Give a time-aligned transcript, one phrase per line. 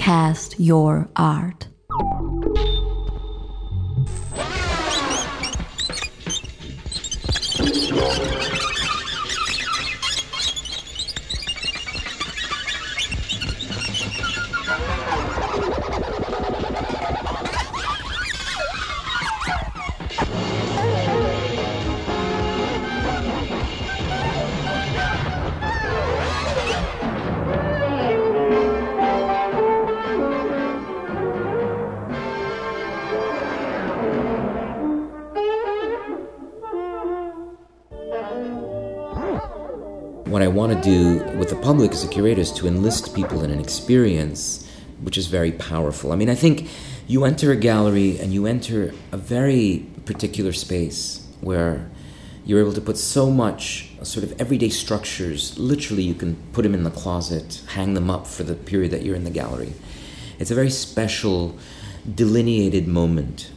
[0.00, 1.68] cast your art.
[40.30, 43.42] What I want to do with the public as a curator is to enlist people
[43.42, 44.64] in an experience
[45.02, 46.12] which is very powerful.
[46.12, 46.68] I mean, I think
[47.08, 51.90] you enter a gallery and you enter a very particular space where
[52.44, 55.58] you're able to put so much sort of everyday structures.
[55.58, 59.02] Literally, you can put them in the closet, hang them up for the period that
[59.02, 59.72] you're in the gallery.
[60.38, 61.58] It's a very special,
[62.14, 63.50] delineated moment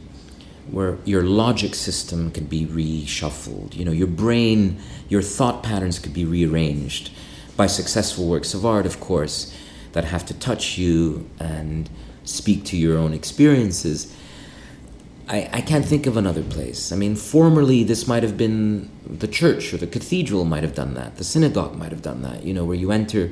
[0.70, 3.74] where your logic system can be reshuffled.
[3.74, 7.10] You know, your brain, your thought patterns could be rearranged
[7.56, 9.54] by successful works of art, of course,
[9.92, 11.88] that have to touch you and
[12.24, 14.14] speak to your own experiences.
[15.28, 16.90] I, I can't think of another place.
[16.92, 20.94] I mean, formerly this might have been the church or the cathedral might have done
[20.94, 21.16] that.
[21.16, 23.30] The synagogue might have done that, you know, where you enter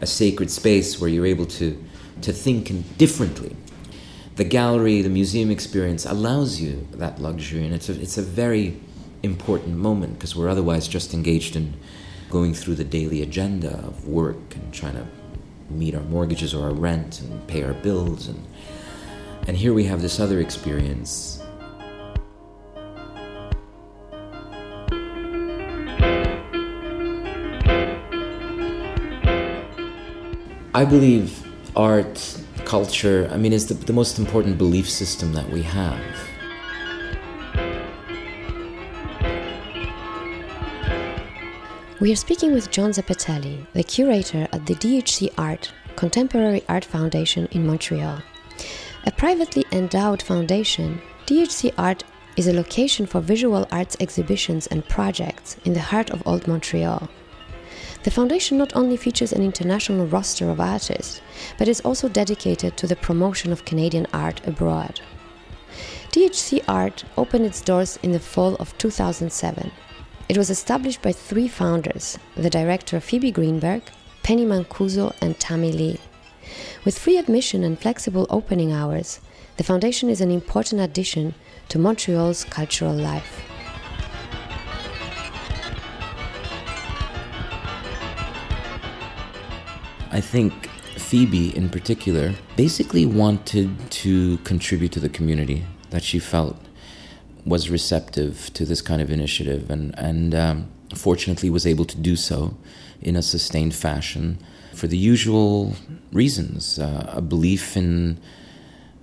[0.00, 1.82] a sacred space where you're able to,
[2.22, 3.54] to think differently
[4.40, 8.80] the gallery, the museum experience allows you that luxury, and it's a, it's a very
[9.22, 11.74] important moment because we're otherwise just engaged in
[12.30, 15.06] going through the daily agenda of work and trying to
[15.68, 18.42] meet our mortgages or our rent and pay our bills and
[19.46, 21.42] and here we have this other experience.
[30.74, 31.46] I believe
[31.76, 36.00] art culture, I mean, is the, the most important belief system that we have.
[42.00, 47.48] We are speaking with John Zeppetelli, the curator at the DHC Art, Contemporary Art Foundation
[47.50, 48.22] in Montreal.
[49.04, 52.04] A privately endowed foundation, DHC Art
[52.36, 57.08] is a location for visual arts exhibitions and projects in the heart of Old Montreal.
[58.02, 61.20] The foundation not only features an international roster of artists,
[61.58, 65.00] but is also dedicated to the promotion of Canadian art abroad.
[66.10, 69.70] DHC Art opened its doors in the fall of 2007.
[70.28, 73.82] It was established by three founders the director Phoebe Greenberg,
[74.22, 76.00] Penny Mancuso, and Tammy Lee.
[76.84, 79.20] With free admission and flexible opening hours,
[79.56, 81.34] the foundation is an important addition
[81.68, 83.49] to Montreal's cultural life.
[90.12, 96.56] I think Phoebe, in particular, basically wanted to contribute to the community that she felt
[97.46, 102.16] was receptive to this kind of initiative, and and um, fortunately was able to do
[102.16, 102.56] so
[103.00, 104.38] in a sustained fashion
[104.74, 105.74] for the usual
[106.12, 108.18] reasons: uh, a belief in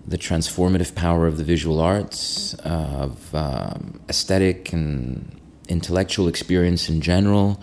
[0.06, 7.60] the transformative power of the visual arts, of um, aesthetic and intellectual experience in general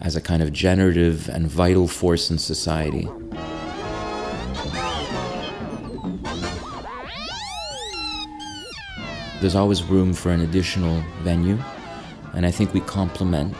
[0.00, 3.08] as a kind of generative and vital force in society.
[9.40, 11.58] There's always room for an additional venue,
[12.34, 13.54] and I think we complement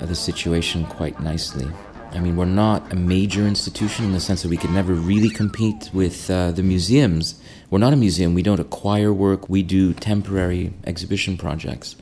[0.00, 1.66] the situation quite nicely.
[2.12, 5.30] I mean, we're not a major institution in the sense that we could never really
[5.30, 7.40] compete with uh, the museums.
[7.70, 11.96] We're not a museum, we don't acquire work, we do temporary exhibition projects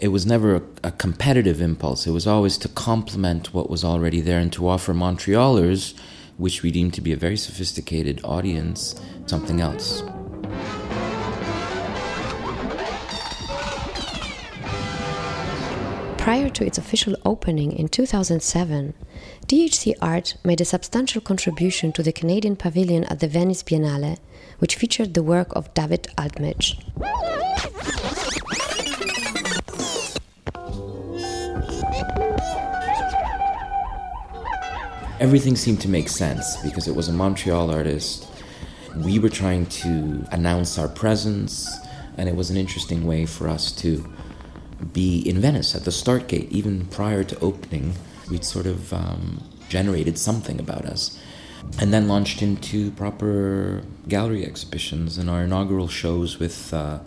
[0.00, 2.06] it was never a, a, competitive impulse.
[2.06, 5.94] It was always to complement what was already there and to offer Montrealers,
[6.36, 10.02] which we deem to be a very sophisticated audience, something else.
[16.18, 18.92] Prior to its official opening in 2007,
[19.46, 24.18] DHC Art made a substantial contribution to the Canadian Pavilion at the Venice Biennale,
[24.58, 27.37] which featured the work of David Altmejd.
[35.20, 38.28] Everything seemed to make sense because it was a Montreal artist.
[38.94, 41.68] We were trying to announce our presence,
[42.16, 44.08] and it was an interesting way for us to
[44.92, 46.48] be in Venice at the start gate.
[46.52, 47.94] Even prior to opening,
[48.30, 51.18] we'd sort of um, generated something about us.
[51.80, 57.00] And then launched into proper gallery exhibitions and our inaugural shows with uh,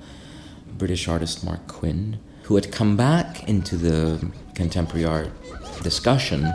[0.77, 5.31] British artist Marc Quinn, who had come back into the contemporary art
[5.81, 6.53] discussion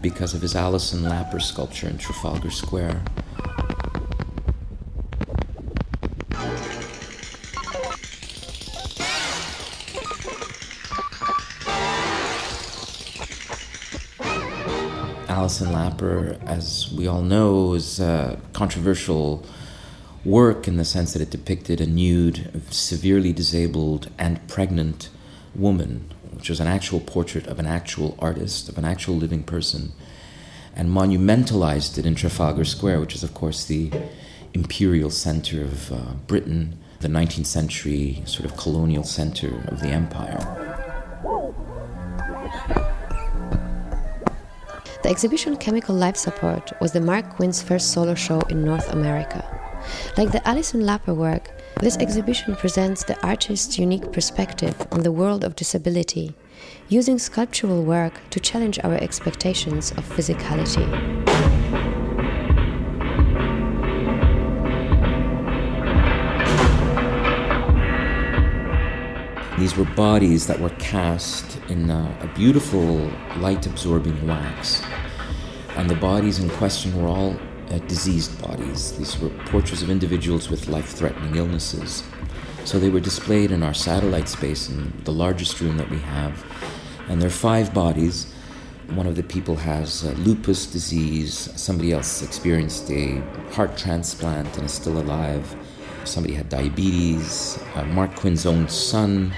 [0.00, 3.02] because of his Alison Lapper sculpture in Trafalgar Square.
[15.28, 19.44] Alison Lapper, as we all know, is a controversial
[20.24, 25.08] work in the sense that it depicted a nude, severely disabled, and pregnant
[25.54, 29.90] woman which was an actual portrait of an actual artist, of an actual living person,
[30.76, 33.90] and monumentalized it in Trafalgar Square, which is, of course, the
[34.54, 35.96] imperial center of uh,
[36.28, 40.38] Britain, the 19th century sort of colonial center of the empire.
[45.02, 49.44] The exhibition Chemical Life Support was the Marc Quinn's first solo show in North America.
[50.16, 55.44] Like the Alison Lapper work, this exhibition presents the artist's unique perspective on the world
[55.44, 56.34] of disability,
[56.88, 60.86] using sculptural work to challenge our expectations of physicality.
[69.58, 74.82] These were bodies that were cast in a, a beautiful light absorbing wax.
[75.76, 77.36] And the bodies in question were all
[77.70, 78.96] uh, diseased bodies.
[78.96, 82.02] These were portraits of individuals with life threatening illnesses.
[82.64, 86.44] So they were displayed in our satellite space in the largest room that we have.
[87.08, 88.32] And there are five bodies.
[88.90, 93.20] One of the people has uh, lupus disease, somebody else experienced a
[93.52, 95.54] heart transplant and is still alive.
[96.04, 97.58] Somebody had diabetes.
[97.74, 99.32] Uh, Marc Quinn's own son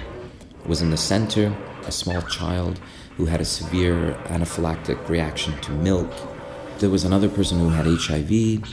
[0.66, 1.54] was in the center,
[1.84, 2.80] a small child
[3.16, 6.12] who had a severe anaphylactic reaction to milk.
[6.80, 8.64] There was another person who had HIV.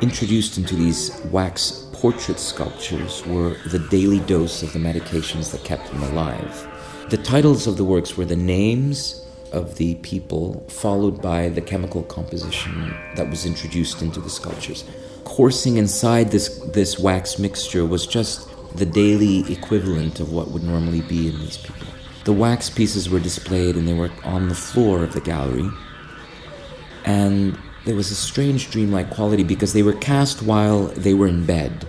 [0.00, 5.88] Introduced into these wax portrait sculptures were the daily dose of the medications that kept
[5.88, 6.68] him alive.
[7.10, 12.04] The titles of the works were the names of the people, followed by the chemical
[12.04, 14.84] composition that was introduced into the sculptures.
[15.24, 21.00] Coursing inside this, this wax mixture was just the daily equivalent of what would normally
[21.00, 21.88] be in these people.
[22.22, 25.68] The wax pieces were displayed and they were on the floor of the gallery.
[27.04, 31.44] And there was a strange dreamlike quality because they were cast while they were in
[31.44, 31.88] bed.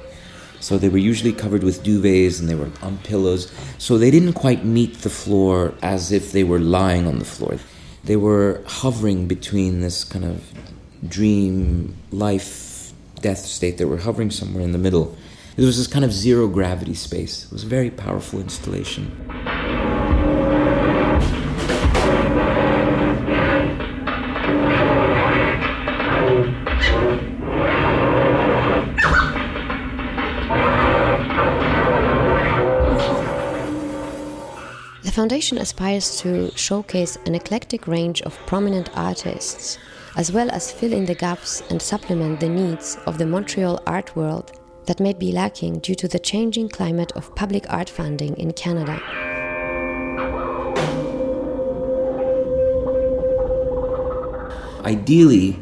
[0.60, 3.51] So they were usually covered with duvets and they were on pillows.
[3.77, 7.60] So they didn't quite meet the floor as if they were lying on the floor.
[8.06, 10.44] They were hovering between this kind of
[11.07, 13.77] dream, life, death state.
[13.77, 15.18] They were hovering somewhere in the middle.
[15.57, 17.45] It was this kind of zero gravity space.
[17.45, 19.12] It was a very powerful installation.
[35.44, 39.78] Foundation aspires to showcase an eclectic range of prominent artists,
[40.16, 44.16] as well as fill in the gaps and supplement the needs of the Montreal art
[44.16, 44.54] world
[44.86, 49.01] that may be lacking due to the changing climate of public art funding in Canada.
[54.86, 55.60] Ideally,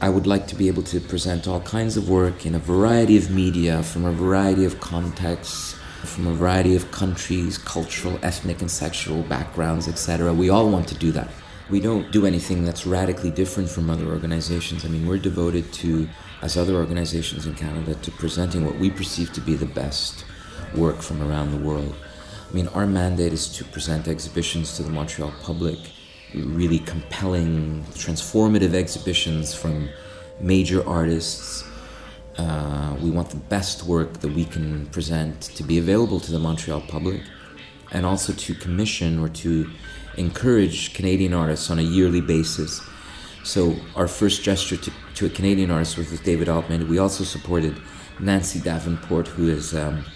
[0.00, 3.18] I would like to be able to present all kinds of work in a variety
[3.18, 8.70] of media from a variety of contexts, from a variety of countries, cultural, ethnic, and
[8.70, 10.32] sexual backgrounds, etc.
[10.32, 11.28] We all want to do that.
[11.70, 14.84] We don't do anything that's radically different from other organizations.
[14.84, 16.08] I mean, we're devoted to
[16.42, 20.26] as other organizations in Canada, to presenting what we perceive to be the best
[20.76, 21.94] work from around the world.
[22.50, 25.78] I mean, our mandate is to present exhibitions to the Montreal public,
[26.34, 29.88] really compelling, transformative exhibitions from
[30.38, 31.64] major artists.
[32.36, 36.38] Uh, we want the best work that we can present to be available to the
[36.38, 37.22] Montreal public
[37.92, 39.70] and also to commission or to
[40.16, 42.80] encourage Canadian artists on a yearly basis
[43.44, 46.88] so our first gesture to, to a Canadian artist was with David Altmejd.
[46.88, 47.76] We also supported
[48.18, 50.06] Nancy Davenport, who is um,